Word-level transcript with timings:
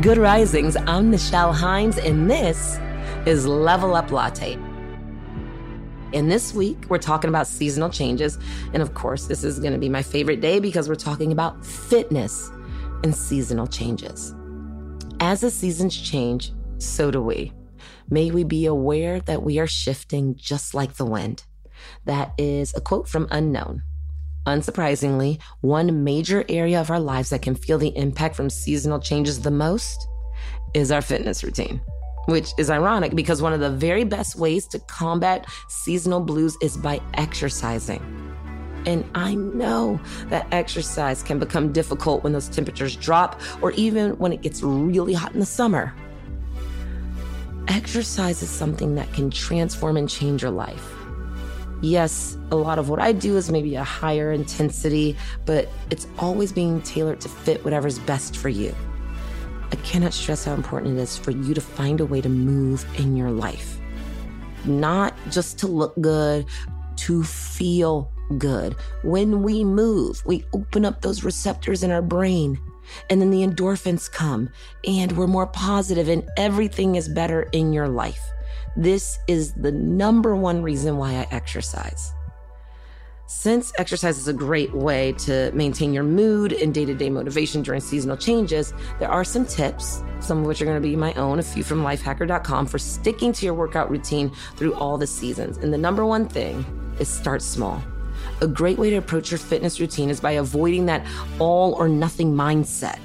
Good 0.00 0.18
Risings. 0.18 0.76
I'm 0.76 1.12
Nichelle 1.12 1.54
Hines, 1.54 1.98
and 1.98 2.28
this 2.28 2.78
is 3.26 3.46
Level 3.46 3.94
Up 3.94 4.10
Latte. 4.10 4.54
And 6.12 6.30
this 6.30 6.52
week, 6.52 6.86
we're 6.88 6.98
talking 6.98 7.28
about 7.28 7.46
seasonal 7.46 7.90
changes. 7.90 8.36
And 8.72 8.82
of 8.82 8.94
course, 8.94 9.26
this 9.26 9.44
is 9.44 9.60
going 9.60 9.72
to 9.72 9.78
be 9.78 9.88
my 9.88 10.02
favorite 10.02 10.40
day 10.40 10.58
because 10.58 10.88
we're 10.88 10.96
talking 10.96 11.30
about 11.30 11.64
fitness 11.64 12.50
and 13.04 13.14
seasonal 13.14 13.68
changes. 13.68 14.34
As 15.20 15.42
the 15.42 15.50
seasons 15.50 15.96
change, 15.96 16.52
so 16.78 17.12
do 17.12 17.22
we. 17.22 17.52
May 18.10 18.32
we 18.32 18.42
be 18.42 18.66
aware 18.66 19.20
that 19.20 19.44
we 19.44 19.60
are 19.60 19.68
shifting 19.68 20.34
just 20.34 20.74
like 20.74 20.94
the 20.94 21.06
wind. 21.06 21.44
That 22.04 22.34
is 22.36 22.74
a 22.74 22.80
quote 22.80 23.08
from 23.08 23.28
Unknown. 23.30 23.84
Unsurprisingly, 24.46 25.40
one 25.62 26.04
major 26.04 26.44
area 26.50 26.78
of 26.78 26.90
our 26.90 27.00
lives 27.00 27.30
that 27.30 27.40
can 27.40 27.54
feel 27.54 27.78
the 27.78 27.96
impact 27.96 28.36
from 28.36 28.50
seasonal 28.50 29.00
changes 29.00 29.40
the 29.40 29.50
most 29.50 30.06
is 30.74 30.92
our 30.92 31.00
fitness 31.00 31.42
routine. 31.42 31.80
Which 32.26 32.52
is 32.58 32.68
ironic 32.68 33.14
because 33.14 33.40
one 33.40 33.54
of 33.54 33.60
the 33.60 33.70
very 33.70 34.04
best 34.04 34.36
ways 34.36 34.66
to 34.68 34.78
combat 34.80 35.46
seasonal 35.68 36.20
blues 36.20 36.56
is 36.60 36.76
by 36.76 37.00
exercising. 37.14 38.02
And 38.86 39.08
I 39.14 39.34
know 39.34 39.98
that 40.26 40.46
exercise 40.52 41.22
can 41.22 41.38
become 41.38 41.72
difficult 41.72 42.22
when 42.22 42.34
those 42.34 42.48
temperatures 42.48 42.96
drop 42.96 43.40
or 43.62 43.72
even 43.72 44.10
when 44.18 44.32
it 44.32 44.42
gets 44.42 44.62
really 44.62 45.14
hot 45.14 45.32
in 45.32 45.40
the 45.40 45.46
summer. 45.46 45.94
Exercise 47.68 48.42
is 48.42 48.50
something 48.50 48.94
that 48.96 49.10
can 49.14 49.30
transform 49.30 49.96
and 49.96 50.08
change 50.08 50.42
your 50.42 50.50
life. 50.50 51.03
Yes, 51.84 52.38
a 52.50 52.56
lot 52.56 52.78
of 52.78 52.88
what 52.88 52.98
I 52.98 53.12
do 53.12 53.36
is 53.36 53.50
maybe 53.50 53.74
a 53.74 53.84
higher 53.84 54.32
intensity, 54.32 55.18
but 55.44 55.68
it's 55.90 56.06
always 56.18 56.50
being 56.50 56.80
tailored 56.80 57.20
to 57.20 57.28
fit 57.28 57.62
whatever's 57.62 57.98
best 57.98 58.38
for 58.38 58.48
you. 58.48 58.74
I 59.70 59.76
cannot 59.76 60.14
stress 60.14 60.46
how 60.46 60.54
important 60.54 60.96
it 60.96 61.02
is 61.02 61.18
for 61.18 61.30
you 61.30 61.52
to 61.52 61.60
find 61.60 62.00
a 62.00 62.06
way 62.06 62.22
to 62.22 62.28
move 62.30 62.86
in 62.98 63.16
your 63.16 63.30
life. 63.30 63.78
Not 64.64 65.14
just 65.30 65.58
to 65.58 65.66
look 65.66 65.94
good, 66.00 66.46
to 66.96 67.22
feel 67.22 68.10
good. 68.38 68.76
When 69.02 69.42
we 69.42 69.62
move, 69.62 70.22
we 70.24 70.46
open 70.54 70.86
up 70.86 71.02
those 71.02 71.22
receptors 71.22 71.82
in 71.82 71.90
our 71.90 72.00
brain, 72.00 72.58
and 73.10 73.20
then 73.20 73.28
the 73.30 73.46
endorphins 73.46 74.10
come, 74.10 74.48
and 74.86 75.12
we're 75.18 75.26
more 75.26 75.48
positive, 75.48 76.08
and 76.08 76.26
everything 76.38 76.94
is 76.94 77.10
better 77.10 77.42
in 77.52 77.74
your 77.74 77.88
life. 77.88 78.22
This 78.76 79.20
is 79.28 79.52
the 79.52 79.70
number 79.70 80.34
one 80.34 80.62
reason 80.62 80.96
why 80.96 81.12
I 81.12 81.28
exercise. 81.30 82.12
Since 83.26 83.72
exercise 83.78 84.18
is 84.18 84.28
a 84.28 84.32
great 84.32 84.74
way 84.74 85.12
to 85.18 85.50
maintain 85.52 85.94
your 85.94 86.02
mood 86.02 86.52
and 86.52 86.74
day 86.74 86.84
to 86.84 86.94
day 86.94 87.08
motivation 87.08 87.62
during 87.62 87.80
seasonal 87.80 88.16
changes, 88.16 88.74
there 88.98 89.10
are 89.10 89.24
some 89.24 89.46
tips, 89.46 90.02
some 90.20 90.40
of 90.40 90.46
which 90.46 90.60
are 90.60 90.64
going 90.64 90.80
to 90.80 90.86
be 90.86 90.96
my 90.96 91.14
own, 91.14 91.38
a 91.38 91.42
few 91.42 91.62
from 91.62 91.82
lifehacker.com, 91.82 92.66
for 92.66 92.78
sticking 92.78 93.32
to 93.32 93.46
your 93.46 93.54
workout 93.54 93.90
routine 93.90 94.30
through 94.56 94.74
all 94.74 94.98
the 94.98 95.06
seasons. 95.06 95.56
And 95.56 95.72
the 95.72 95.78
number 95.78 96.04
one 96.04 96.28
thing 96.28 96.66
is 96.98 97.08
start 97.08 97.42
small. 97.42 97.82
A 98.40 98.48
great 98.48 98.76
way 98.76 98.90
to 98.90 98.96
approach 98.96 99.30
your 99.30 99.38
fitness 99.38 99.80
routine 99.80 100.10
is 100.10 100.20
by 100.20 100.32
avoiding 100.32 100.86
that 100.86 101.06
all 101.38 101.74
or 101.74 101.88
nothing 101.88 102.34
mindset. 102.34 102.98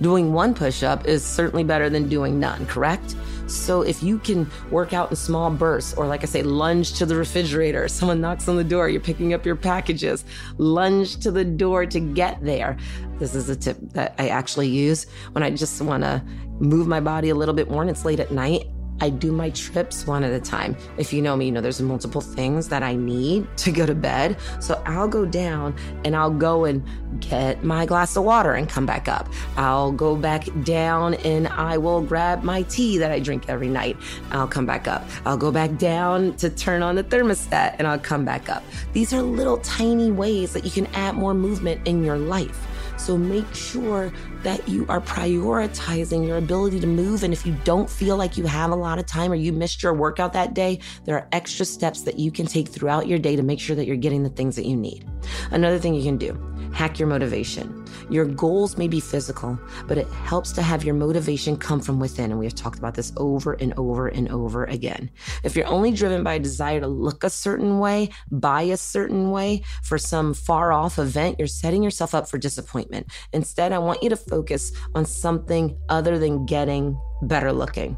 Doing 0.00 0.32
one 0.32 0.54
push 0.54 0.82
up 0.82 1.06
is 1.06 1.22
certainly 1.22 1.64
better 1.64 1.90
than 1.90 2.08
doing 2.08 2.40
none, 2.40 2.64
correct? 2.66 3.14
So 3.52 3.82
if 3.82 4.02
you 4.02 4.18
can 4.18 4.50
work 4.70 4.92
out 4.92 5.10
in 5.10 5.16
small 5.16 5.50
bursts, 5.50 5.94
or 5.94 6.06
like 6.06 6.22
I 6.22 6.26
say, 6.26 6.42
lunge 6.42 6.94
to 6.94 7.06
the 7.06 7.16
refrigerator, 7.16 7.88
someone 7.98 8.20
knocks 8.20 8.48
on 8.48 8.56
the 8.56 8.64
door, 8.64 8.88
you're 8.88 9.00
picking 9.00 9.34
up 9.34 9.44
your 9.44 9.56
packages, 9.56 10.24
lunge 10.58 11.16
to 11.18 11.30
the 11.30 11.44
door 11.44 11.86
to 11.86 12.00
get 12.00 12.42
there. 12.44 12.76
This 13.18 13.34
is 13.34 13.48
a 13.48 13.56
tip 13.56 13.76
that 13.92 14.14
I 14.18 14.28
actually 14.28 14.68
use 14.68 15.06
when 15.32 15.42
I 15.42 15.50
just 15.50 15.80
want 15.82 16.02
to 16.04 16.22
move 16.58 16.86
my 16.86 17.00
body 17.00 17.30
a 17.30 17.34
little 17.34 17.54
bit 17.54 17.70
more 17.70 17.82
and 17.82 17.90
it's 17.90 18.04
late 18.04 18.20
at 18.20 18.30
night. 18.30 18.66
I 19.00 19.10
do 19.10 19.32
my 19.32 19.50
trips 19.50 20.06
one 20.06 20.24
at 20.24 20.32
a 20.32 20.40
time. 20.40 20.76
If 20.98 21.12
you 21.12 21.22
know 21.22 21.36
me, 21.36 21.46
you 21.46 21.52
know 21.52 21.60
there's 21.60 21.80
multiple 21.80 22.20
things 22.20 22.68
that 22.68 22.82
I 22.82 22.94
need 22.94 23.46
to 23.58 23.72
go 23.72 23.86
to 23.86 23.94
bed. 23.94 24.36
So 24.60 24.82
I'll 24.86 25.08
go 25.08 25.24
down 25.24 25.74
and 26.04 26.14
I'll 26.16 26.30
go 26.30 26.64
and 26.64 26.84
get 27.20 27.64
my 27.64 27.86
glass 27.86 28.16
of 28.16 28.24
water 28.24 28.52
and 28.52 28.68
come 28.68 28.86
back 28.86 29.08
up. 29.08 29.28
I'll 29.56 29.92
go 29.92 30.16
back 30.16 30.46
down 30.64 31.14
and 31.14 31.48
I 31.48 31.78
will 31.78 32.02
grab 32.02 32.42
my 32.42 32.62
tea 32.62 32.98
that 32.98 33.10
I 33.10 33.18
drink 33.18 33.48
every 33.48 33.68
night. 33.68 33.96
I'll 34.30 34.48
come 34.48 34.66
back 34.66 34.86
up. 34.86 35.04
I'll 35.24 35.36
go 35.36 35.50
back 35.50 35.76
down 35.76 36.34
to 36.36 36.50
turn 36.50 36.82
on 36.82 36.94
the 36.94 37.04
thermostat 37.04 37.76
and 37.78 37.86
I'll 37.86 37.98
come 37.98 38.24
back 38.24 38.48
up. 38.48 38.62
These 38.92 39.12
are 39.12 39.22
little 39.22 39.58
tiny 39.58 40.10
ways 40.10 40.52
that 40.52 40.64
you 40.64 40.70
can 40.70 40.86
add 40.94 41.14
more 41.14 41.34
movement 41.34 41.86
in 41.86 42.04
your 42.04 42.18
life. 42.18 42.66
So 43.00 43.16
make 43.16 43.52
sure 43.54 44.12
that 44.42 44.68
you 44.68 44.86
are 44.88 45.00
prioritizing 45.00 46.26
your 46.26 46.36
ability 46.36 46.80
to 46.80 46.86
move. 46.86 47.22
And 47.24 47.32
if 47.32 47.46
you 47.46 47.56
don't 47.64 47.88
feel 47.88 48.16
like 48.16 48.36
you 48.36 48.44
have 48.44 48.70
a 48.70 48.76
lot 48.76 48.98
of 48.98 49.06
time 49.06 49.32
or 49.32 49.36
you 49.36 49.52
missed 49.52 49.82
your 49.82 49.94
workout 49.94 50.32
that 50.34 50.54
day, 50.54 50.80
there 51.04 51.16
are 51.16 51.26
extra 51.32 51.64
steps 51.64 52.02
that 52.02 52.18
you 52.18 52.30
can 52.30 52.46
take 52.46 52.68
throughout 52.68 53.08
your 53.08 53.18
day 53.18 53.36
to 53.36 53.42
make 53.42 53.58
sure 53.58 53.74
that 53.74 53.86
you're 53.86 53.96
getting 53.96 54.22
the 54.22 54.30
things 54.30 54.54
that 54.56 54.66
you 54.66 54.76
need. 54.76 55.08
Another 55.50 55.78
thing 55.78 55.94
you 55.94 56.02
can 56.02 56.18
do 56.18 56.32
hack 56.72 56.98
your 56.98 57.08
motivation. 57.08 57.84
Your 58.08 58.24
goals 58.24 58.76
may 58.76 58.88
be 58.88 59.00
physical, 59.00 59.58
but 59.86 59.98
it 59.98 60.08
helps 60.08 60.52
to 60.52 60.62
have 60.62 60.84
your 60.84 60.94
motivation 60.94 61.56
come 61.56 61.80
from 61.80 61.98
within. 61.98 62.30
And 62.30 62.38
we 62.38 62.46
have 62.46 62.54
talked 62.54 62.78
about 62.78 62.94
this 62.94 63.12
over 63.16 63.54
and 63.54 63.72
over 63.76 64.08
and 64.08 64.28
over 64.30 64.64
again. 64.64 65.10
If 65.44 65.56
you're 65.56 65.66
only 65.66 65.90
driven 65.92 66.22
by 66.22 66.34
a 66.34 66.38
desire 66.38 66.80
to 66.80 66.86
look 66.86 67.24
a 67.24 67.30
certain 67.30 67.78
way, 67.78 68.10
buy 68.30 68.62
a 68.62 68.76
certain 68.76 69.30
way 69.30 69.62
for 69.82 69.98
some 69.98 70.34
far 70.34 70.72
off 70.72 70.98
event, 70.98 71.36
you're 71.38 71.48
setting 71.48 71.82
yourself 71.82 72.14
up 72.14 72.28
for 72.28 72.38
disappointment. 72.38 73.06
Instead, 73.32 73.72
I 73.72 73.78
want 73.78 74.02
you 74.02 74.10
to 74.10 74.16
focus 74.16 74.72
on 74.94 75.04
something 75.04 75.78
other 75.88 76.18
than 76.18 76.46
getting 76.46 77.00
better 77.22 77.52
looking 77.52 77.96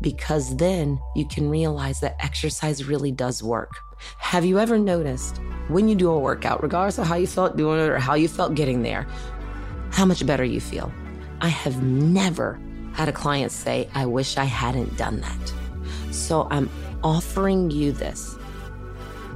because 0.00 0.56
then 0.56 0.98
you 1.14 1.26
can 1.26 1.48
realize 1.48 2.00
that 2.00 2.16
exercise 2.20 2.84
really 2.84 3.12
does 3.12 3.42
work. 3.42 3.70
Have 4.18 4.44
you 4.44 4.58
ever 4.58 4.78
noticed 4.78 5.40
when 5.68 5.88
you 5.88 5.94
do 5.94 6.10
a 6.10 6.18
workout, 6.18 6.62
regardless 6.62 6.98
of 6.98 7.06
how 7.06 7.16
you 7.16 7.26
felt 7.26 7.56
doing 7.56 7.80
it 7.80 7.88
or 7.88 7.98
how 7.98 8.14
you 8.14 8.28
felt 8.28 8.54
getting 8.54 8.82
there, 8.82 9.06
how 9.90 10.04
much 10.04 10.26
better 10.26 10.44
you 10.44 10.60
feel? 10.60 10.92
I 11.40 11.48
have 11.48 11.82
never 11.82 12.60
had 12.92 13.08
a 13.08 13.12
client 13.12 13.52
say, 13.52 13.88
I 13.94 14.06
wish 14.06 14.36
I 14.36 14.44
hadn't 14.44 14.96
done 14.96 15.20
that. 15.20 15.52
So 16.12 16.46
I'm 16.50 16.70
offering 17.02 17.70
you 17.70 17.92
this 17.92 18.36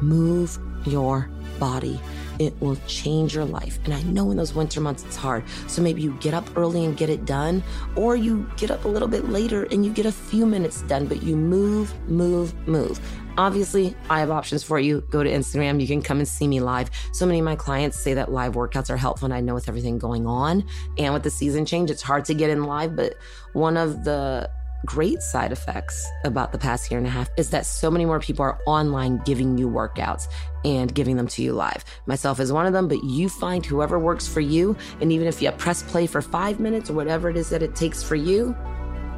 move 0.01 0.59
your 0.87 1.29
body 1.59 2.01
it 2.39 2.59
will 2.61 2.77
change 2.87 3.35
your 3.35 3.45
life. 3.45 3.79
And 3.85 3.95
I 3.95 4.03
know 4.03 4.31
in 4.31 4.37
those 4.37 4.55
winter 4.55 4.81
months 4.81 5.05
it's 5.05 5.17
hard. 5.17 5.45
So 5.67 5.83
maybe 5.83 6.03
you 6.03 6.13
get 6.21 6.35
up 6.35 6.49
early 6.57 6.85
and 6.85 6.97
get 6.97 7.11
it 7.11 7.25
done, 7.25 7.63
or 7.97 8.17
you 8.17 8.51
get 8.57 8.71
up 8.71 8.85
a 8.85 8.89
little 8.89 9.09
bit 9.09 9.29
later 9.29 9.65
and 9.71 9.85
you 9.85 9.93
get 9.93 10.07
a 10.07 10.13
few 10.13 10.47
minutes 10.47 10.83
done, 10.83 11.07
but 11.07 11.23
you 11.23 11.37
move, 11.37 11.95
move, 12.09 12.55
move. 12.67 13.01
Obviously, 13.37 13.95
I 14.11 14.19
have 14.19 14.33
options 14.33 14.65
for 14.65 14.81
you. 14.81 15.01
Go 15.11 15.23
to 15.23 15.31
Instagram. 15.31 15.81
You 15.81 15.87
can 15.87 16.03
come 16.03 16.19
and 16.19 16.27
see 16.27 16.49
me 16.49 16.59
live. 16.59 16.91
So 17.13 17.25
many 17.25 17.39
of 17.39 17.45
my 17.45 17.55
clients 17.55 17.97
say 17.97 18.13
that 18.15 18.33
live 18.33 18.55
workouts 18.55 18.91
are 18.91 18.97
helpful. 18.97 19.27
And 19.27 19.35
I 19.35 19.41
know 19.41 19.55
with 19.55 19.69
everything 19.69 19.97
going 19.97 20.27
on 20.27 20.67
and 20.99 21.15
with 21.15 21.23
the 21.23 21.31
season 21.31 21.65
change, 21.65 21.89
it's 21.89 22.03
hard 22.03 22.25
to 22.25 22.35
get 22.35 22.51
in 22.51 22.65
live. 22.65 22.97
But 22.97 23.15
one 23.53 23.77
of 23.77 24.03
the 24.03 24.51
great 24.87 25.23
side 25.23 25.53
effects 25.53 26.07
about 26.25 26.53
the 26.53 26.59
past 26.59 26.91
year 26.91 26.99
and 26.99 27.07
a 27.07 27.11
half 27.11 27.29
is 27.37 27.51
that 27.51 27.67
so 27.67 27.91
many 27.91 28.05
more 28.05 28.21
people 28.21 28.45
are 28.45 28.59
online 28.67 29.21
giving 29.25 29.59
you 29.59 29.69
workouts 29.69 30.29
and 30.65 30.95
giving 30.95 31.17
them 31.17 31.27
to 31.29 31.43
you 31.43 31.53
live. 31.53 31.85
Myself 32.07 32.41
is 32.41 32.53
one 32.53 32.67
of 32.67 32.73
them, 32.73 32.89
but 32.89 33.03
you 33.05 33.29
find 33.29 33.65
whoever 33.65 33.99
works 33.99 34.29
for 34.29 34.41
you. 34.41 34.77
And 35.01 35.13
even 35.13 35.27
if 35.27 35.43
you 35.43 35.51
press 35.53 35.83
play 35.83 36.07
for 36.07 36.23
five 36.23 36.61
minutes 36.61 36.91
or 36.91 36.95
whatever 36.95 37.29
it 37.29 37.37
is 37.37 37.51
that 37.51 37.63
it 37.63 37.75
takes 37.75 38.03
for 38.03 38.15
you, 38.15 38.57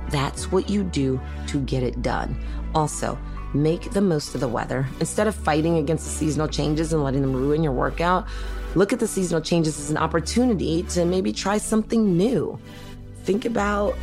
that's 0.09 0.51
what 0.51 0.69
you 0.69 0.83
do 0.83 1.21
to 1.49 1.61
get 1.61 1.83
it 1.83 2.03
done. 2.03 2.37
Also, 2.75 3.19
make 3.55 3.91
the 3.91 4.01
most 4.01 4.35
of 4.35 4.41
the 4.41 4.49
weather. 4.49 4.87
Instead 4.99 5.27
of 5.27 5.35
fighting 5.35 5.79
against 5.79 6.05
the 6.05 6.11
seasonal 6.11 6.49
changes 6.49 6.93
and 6.93 7.05
letting 7.05 7.23
them 7.23 7.35
ruin 7.35 7.63
your 7.63 7.73
workout, 7.73 8.27
look 8.75 8.93
at 8.93 8.99
the 8.99 9.06
seasonal 9.06 9.41
changes 9.41 9.79
as 9.79 9.91
an 9.91 9.97
opportunity 9.97 10.83
to 10.85 11.05
maybe 11.05 11.33
try 11.33 11.59
something 11.59 12.17
new. 12.17 12.59
Think 13.25 13.45
about 13.45 13.97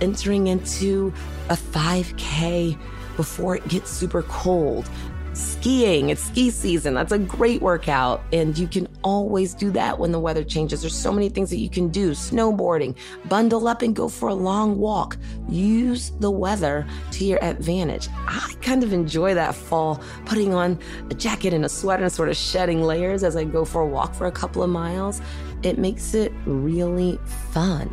entering 0.00 0.46
into 0.48 1.12
a 1.48 1.54
5K 1.54 2.78
before 3.16 3.56
it 3.56 3.66
gets 3.68 3.90
super 3.90 4.22
cold. 4.22 4.88
skiing. 5.34 6.10
It's 6.10 6.22
ski 6.22 6.50
season. 6.50 6.94
That's 6.94 7.12
a 7.12 7.18
great 7.18 7.60
workout. 7.60 8.22
And 8.32 8.56
you 8.56 8.68
can 8.68 8.88
always 9.02 9.54
do 9.54 9.70
that 9.72 9.98
when 9.98 10.12
the 10.12 10.20
weather 10.20 10.44
changes. 10.44 10.80
There's 10.80 10.94
so 10.94 11.12
many 11.12 11.28
things 11.28 11.50
that 11.50 11.58
you 11.58 11.68
can 11.68 11.88
do 11.88 12.12
snowboarding, 12.12 12.96
bundle 13.28 13.66
up 13.68 13.82
and 13.82 13.94
go 13.94 14.08
for 14.08 14.28
a 14.28 14.34
long 14.34 14.78
walk. 14.78 15.16
Use 15.48 16.12
the 16.20 16.30
weather 16.30 16.86
to 17.12 17.24
your 17.24 17.42
advantage. 17.44 18.08
I 18.26 18.54
kind 18.62 18.82
of 18.82 18.92
enjoy 18.92 19.34
that 19.34 19.54
fall, 19.54 20.00
putting 20.24 20.54
on 20.54 20.78
a 21.10 21.14
jacket 21.14 21.52
and 21.52 21.64
a 21.64 21.68
sweater 21.68 22.04
and 22.04 22.12
sort 22.12 22.28
of 22.28 22.36
shedding 22.36 22.82
layers 22.82 23.24
as 23.24 23.36
I 23.36 23.44
go 23.44 23.64
for 23.64 23.82
a 23.82 23.86
walk 23.86 24.14
for 24.14 24.26
a 24.26 24.32
couple 24.32 24.62
of 24.62 24.70
miles. 24.70 25.20
It 25.62 25.78
makes 25.78 26.14
it 26.14 26.32
really 26.46 27.18
fun. 27.50 27.88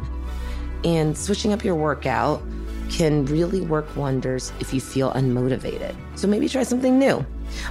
And 0.83 1.17
switching 1.17 1.53
up 1.53 1.63
your 1.63 1.75
workout 1.75 2.41
can 2.91 3.25
really 3.25 3.61
work 3.61 3.95
wonders 3.95 4.51
if 4.59 4.73
you 4.73 4.81
feel 4.81 5.11
unmotivated. 5.13 5.95
So 6.15 6.27
maybe 6.27 6.49
try 6.49 6.63
something 6.63 6.99
new. 6.99 7.25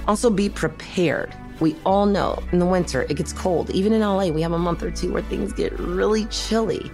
Also, 0.07 0.29
be 0.29 0.49
prepared. 0.49 1.33
We 1.59 1.75
all 1.85 2.07
know 2.07 2.41
in 2.51 2.59
the 2.59 2.65
winter 2.65 3.03
it 3.03 3.17
gets 3.17 3.31
cold. 3.31 3.69
Even 3.69 3.93
in 3.93 4.01
LA, 4.01 4.27
we 4.27 4.41
have 4.41 4.51
a 4.51 4.59
month 4.59 4.81
or 4.81 4.89
two 4.89 5.13
where 5.13 5.21
things 5.21 5.53
get 5.53 5.77
really 5.79 6.25
chilly. 6.25 6.91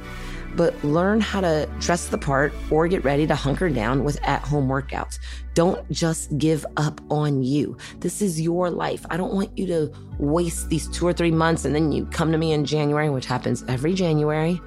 But 0.55 0.83
learn 0.83 1.21
how 1.21 1.41
to 1.41 1.69
dress 1.79 2.07
the 2.07 2.17
part 2.17 2.51
or 2.71 2.87
get 2.87 3.03
ready 3.03 3.27
to 3.27 3.35
hunker 3.35 3.69
down 3.69 4.03
with 4.03 4.21
at 4.23 4.41
home 4.41 4.67
workouts. 4.67 5.19
Don't 5.53 5.89
just 5.91 6.35
give 6.37 6.65
up 6.77 6.99
on 7.09 7.43
you. 7.43 7.77
This 7.99 8.21
is 8.21 8.41
your 8.41 8.71
life. 8.71 9.05
I 9.09 9.17
don't 9.17 9.33
want 9.33 9.55
you 9.57 9.67
to 9.67 9.93
waste 10.17 10.69
these 10.69 10.87
two 10.87 11.05
or 11.05 11.13
three 11.13 11.31
months 11.31 11.63
and 11.63 11.75
then 11.75 11.91
you 11.91 12.05
come 12.07 12.31
to 12.31 12.37
me 12.37 12.53
in 12.53 12.65
January, 12.65 13.09
which 13.09 13.27
happens 13.27 13.63
every 13.67 13.93
January 13.93 14.59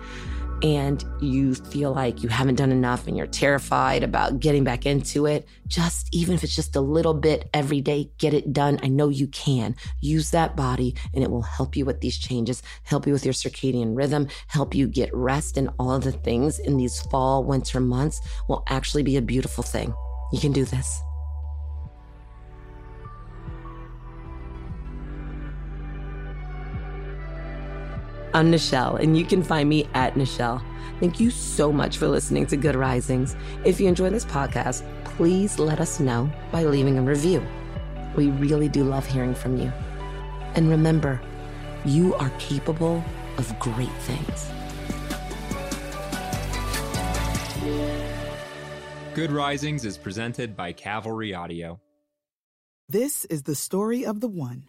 and 0.62 1.04
you 1.20 1.54
feel 1.54 1.92
like 1.92 2.22
you 2.22 2.28
haven't 2.28 2.56
done 2.56 2.72
enough 2.72 3.06
and 3.06 3.16
you're 3.16 3.26
terrified 3.26 4.02
about 4.02 4.40
getting 4.40 4.64
back 4.64 4.86
into 4.86 5.26
it, 5.26 5.46
just 5.66 6.08
even 6.12 6.34
if 6.34 6.44
it's 6.44 6.54
just 6.54 6.76
a 6.76 6.80
little 6.80 7.14
bit 7.14 7.48
every 7.54 7.80
day, 7.80 8.10
get 8.18 8.34
it 8.34 8.52
done. 8.52 8.78
I 8.82 8.88
know 8.88 9.08
you 9.08 9.26
can. 9.28 9.76
Use 10.00 10.30
that 10.30 10.56
body 10.56 10.94
and 11.14 11.24
it 11.24 11.30
will 11.30 11.42
help 11.42 11.76
you 11.76 11.84
with 11.84 12.00
these 12.00 12.18
changes, 12.18 12.62
help 12.82 13.06
you 13.06 13.12
with 13.12 13.24
your 13.24 13.34
circadian 13.34 13.96
rhythm, 13.96 14.28
help 14.48 14.74
you 14.74 14.86
get 14.86 15.14
rest 15.14 15.56
and 15.56 15.70
all 15.78 15.92
of 15.92 16.04
the 16.04 16.12
things 16.12 16.58
in 16.58 16.76
these 16.76 17.00
fall, 17.02 17.44
winter 17.44 17.80
months 17.80 18.20
will 18.48 18.62
actually 18.68 19.02
be 19.02 19.16
a 19.16 19.22
beautiful 19.22 19.64
thing. 19.64 19.94
You 20.32 20.40
can 20.40 20.52
do 20.52 20.64
this. 20.64 21.00
I'm 28.32 28.52
Nichelle, 28.52 29.00
and 29.02 29.18
you 29.18 29.24
can 29.24 29.42
find 29.42 29.68
me 29.68 29.88
at 29.94 30.14
Nichelle. 30.14 30.62
Thank 31.00 31.18
you 31.18 31.30
so 31.30 31.72
much 31.72 31.96
for 31.96 32.06
listening 32.06 32.46
to 32.46 32.56
Good 32.56 32.76
Risings. 32.76 33.34
If 33.64 33.80
you 33.80 33.88
enjoy 33.88 34.10
this 34.10 34.24
podcast, 34.24 34.86
please 35.04 35.58
let 35.58 35.80
us 35.80 35.98
know 35.98 36.30
by 36.52 36.62
leaving 36.64 36.96
a 36.96 37.02
review. 37.02 37.44
We 38.14 38.28
really 38.30 38.68
do 38.68 38.84
love 38.84 39.04
hearing 39.04 39.34
from 39.34 39.56
you. 39.56 39.72
And 40.54 40.70
remember, 40.70 41.20
you 41.84 42.14
are 42.16 42.30
capable 42.38 43.02
of 43.36 43.58
great 43.58 43.88
things. 44.02 44.48
Good 49.14 49.32
Risings 49.32 49.84
is 49.84 49.98
presented 49.98 50.56
by 50.56 50.72
Cavalry 50.72 51.34
Audio. 51.34 51.80
This 52.88 53.24
is 53.24 53.42
the 53.42 53.56
story 53.56 54.06
of 54.06 54.20
the 54.20 54.28
one. 54.28 54.68